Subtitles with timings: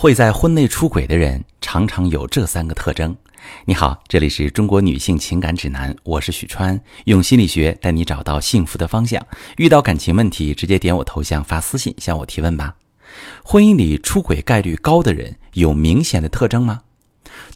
[0.00, 3.16] 会在婚内出轨的人常常有这三个特征。
[3.64, 9.20] 你好，这里是中国女性情感指南，我是许川，用心理学带你找到幸福的方向。
[9.56, 12.76] 遇到感情问题，直接点我头像发私信向我提问吧。
[13.42, 16.82] 婚姻里出轨概率高的人有明显的特征吗？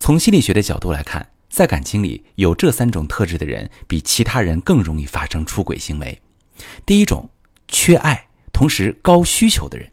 [0.00, 6.20] 从心理学的角度来看，在感情里有这三种特质的人，比其他人更容易发生出轨行为。
[6.84, 7.30] 第一种，
[7.68, 9.91] 缺爱同时高需求的人。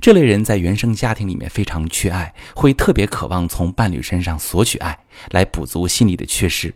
[0.00, 4.98] 这类人在原生家庭里面非常缺爱，会特别渴望从伴侣身上索取爱，
[5.30, 6.74] 来补足心理的缺失。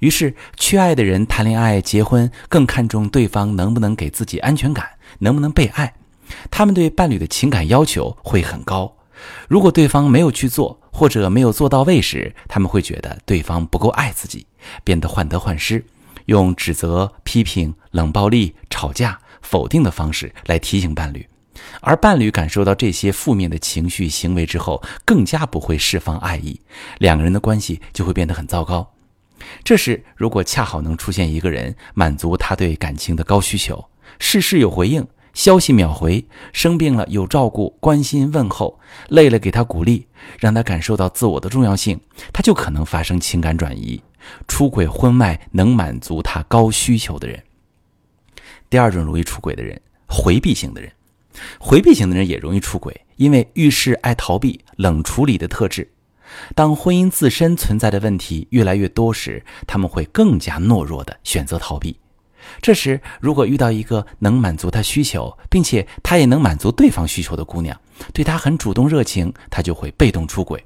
[0.00, 5.94] 于是，缺爱的人谈恋爱、结婚更看重对方能不能给自己安全感，能不能被爱。
[6.50, 8.96] 他们对伴侣的情感要求会很高。
[9.48, 14.46] 如果对方没有去做，或者没有做到位时，他们会觉得对方不够爱自己，
[14.84, 15.84] 变得患得患失，
[16.26, 21.26] 用指责、批评、冷暴力、吵架、否定的方式来提醒伴侣。
[21.80, 26.60] 而伴侣感受到这些负面的情绪行为之后，更加不会释放爱意，
[26.98, 28.94] 两个人的关系就会变得很糟糕。
[29.62, 40.06] 这时，如果恰好能出现一个人满足他对感情的高需求，事事有回应，消息秒回，生病了有照顾、关心问候，累了给他鼓励，
[40.40, 42.00] 让他感受到自我的重要性，
[42.32, 44.02] 他就可能发生情感转移，
[44.48, 47.40] 出轨婚外能满足他高需求的人。
[48.68, 50.90] 第二种容易出轨的人，回避型的人。
[51.58, 55.90] 回避型的人也容易出轨，因为遇事爱逃避、冷处理的特质。
[56.54, 61.98] 当婚姻自身存在的问题越来越多时，他们会更加懦弱地选择逃避。
[62.62, 67.78] 这时，如果遇到一个能满足他需求，并且他也能满足对方需求的姑娘，
[68.12, 70.64] 对他很主动热情，他就会被动出轨。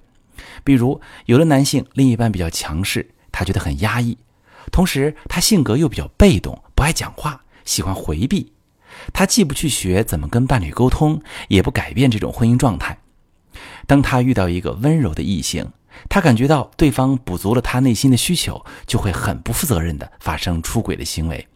[0.64, 4.16] 比如，有的男性另一半比较强势，他觉得很压抑，
[4.70, 8.52] 同时他性格又比较被动，不爱讲话，喜欢回避。
[9.12, 12.98] 他既不去学怎么跟伴侣沟通，也不改变这种婚姻状态。
[13.86, 15.70] 当他遇到一个温柔的异性，
[16.08, 21.46] 他感觉到对方补足了他内心的需求，就会很不负责任的发生出轨的行为。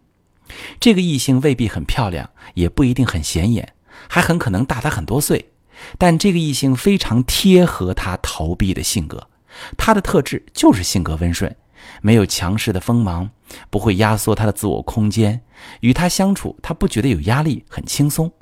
[0.78, 3.74] 这个异性未必很漂亮，也不一定很显眼，
[4.08, 5.50] 还很可能大他很多岁。
[5.98, 9.28] 但这个异性非常贴合他逃避的性格，
[9.76, 11.54] 他的特质就是性格温顺。
[12.02, 13.30] 没有强势的锋芒，
[13.70, 15.42] 不会压缩他的自我空间。
[15.80, 18.32] 与他相处，他不觉得有压力，很轻松。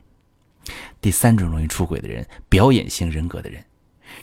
[1.01, 3.65] 第三种容易出轨的人，表演型人格的人。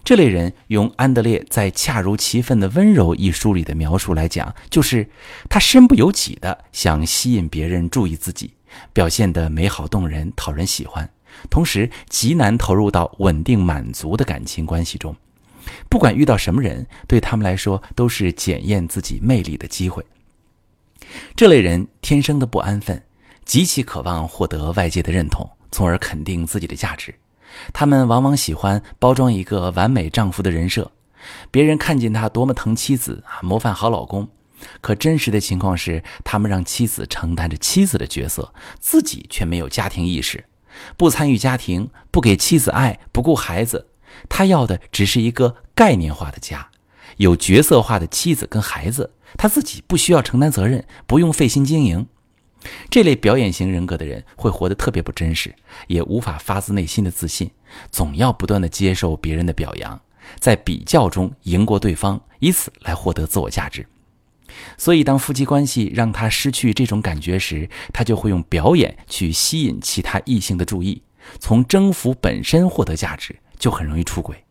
[0.04, 5.10] 这类人用安德烈在《恰如其分的温柔》一书里的描述来讲，就是
[5.50, 8.54] 他身不由己的想吸引别人注意自己，
[8.94, 11.10] 表现得美好动人，讨人喜欢，
[11.50, 15.16] 同时极难投入到稳定满足的感情关系中。
[15.90, 20.06] 不管遇到什么人，对他们来说都是检验自己魅力的机会。
[21.36, 23.04] 这类人天生的不安分，
[23.44, 27.14] 极其渴望获得外界的认同，从而肯定自己的价值。
[27.74, 30.90] 他们往往喜欢包装一个完美丈夫的人设，
[31.52, 34.30] 别人看见他多么疼妻子啊，模范好老公。
[34.80, 40.46] 可真实的情况是，他们让妻子承担着妻子的角色，自己却没有家庭意识，
[40.96, 43.88] 不参与家庭，不给妻子爱，不顾孩子。
[44.30, 46.70] 他要的只是一个概念化的家，
[47.18, 52.08] 有角色化的妻子跟孩子，他自己不需要承担责任，不用费心经营。
[52.92, 55.54] 这类表演型人格的人会活得特别不真实，
[55.88, 57.50] 也无法发自内心的自信，
[57.90, 60.00] 总要不断的接受别人的表扬，
[60.40, 63.86] 在比较中赢过对方，以此来获得自我价值。
[64.78, 71.02] 所以，当夫妻关系让他失去这种感觉时，他就会用表演去吸引其他异性的注意，
[71.40, 73.36] 从征服本身获得价值。
[73.62, 74.44] 就很容易出轨，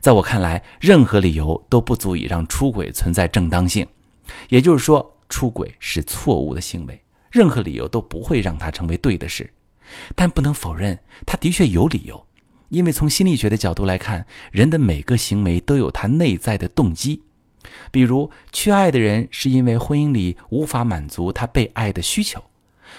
[0.00, 3.84] 在我看来，任何理由都不足以让出轨存在正当性，
[4.48, 7.02] 也就是说，出轨是错误的行为，
[7.32, 9.52] 任何理由都不会让它成为对的事。
[10.14, 10.96] 但不能否认，
[11.26, 12.24] 他的确有理由，
[12.68, 17.24] 因为从心理学的角度来看，人的每个行为都有他内在的动机。
[17.90, 22.40] 比如，缺爱的人是因为婚姻里无法满足他被爱的需求。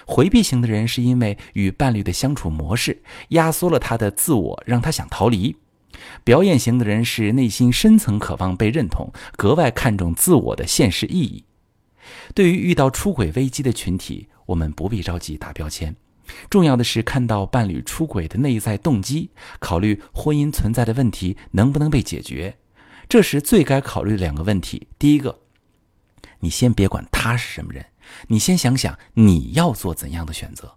[0.05, 5.55] 回避型的人是因为与伴侣的相处模式压缩了他的自我，让他想逃离；
[6.23, 11.45] 表演型的人是内心深层渴望被认同，格外看重自我的现实意义。
[12.33, 15.95] 对于遇到出轨危机的群体，我们不必着急打标签，
[16.49, 19.29] 重要的是看到伴侣出轨的内在动机，
[19.59, 22.57] 考虑婚姻存在的问题能不能被解决。
[23.07, 25.39] 这时最该考虑的两个问题：第一个，
[26.39, 27.85] 你先别管他是什么人。
[28.27, 30.75] 你先想想你要做怎样的选择，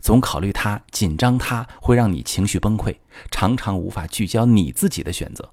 [0.00, 2.96] 总考虑他紧张，他会让你情绪崩溃，
[3.30, 5.50] 常常无法聚焦你自己的选择。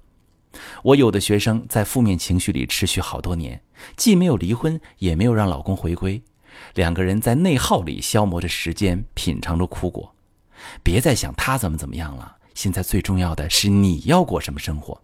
[0.82, 3.62] 我有的学生在负面情绪里持续好多年，
[3.96, 6.22] 既没有离婚，也没有让老公回归，
[6.74, 10.14] 两个人在内耗里消磨着时间，品尝着苦果。
[10.82, 15.00] 别再想他怎么怎么样了，现在最重要的是你要过什么生活。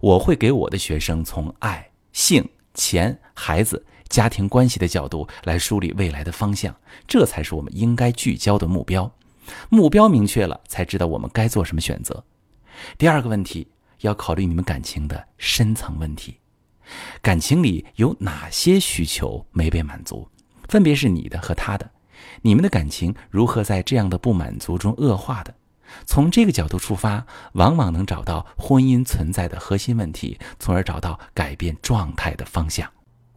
[0.00, 6.74] 我会给我的学生从爱、性、钱、孩子、家庭关系的角度来梳理未来的方向，
[7.06, 9.10] 这才是我们应该聚焦的目标。
[9.68, 12.22] 目标明确了，才知道我们该做什么选择。
[12.98, 13.66] 第二个问题，
[14.00, 16.36] 要考虑你们感情的深层问题，
[17.22, 20.28] 感情里有哪些需求没被满足，
[20.68, 21.90] 分别是你的和他的，
[22.42, 25.54] 你们的感情如何在这样的不满足中恶化的？
[26.06, 32.88] 从这个角度出发，往往能找到婚姻存在的核心问题，从而找到改变状态的方向。